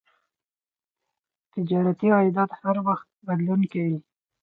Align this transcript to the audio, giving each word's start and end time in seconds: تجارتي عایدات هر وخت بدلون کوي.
تجارتي 1.53 2.07
عایدات 2.15 2.51
هر 2.61 2.75
وخت 2.87 3.07
بدلون 3.27 3.61
کوي. 3.73 3.97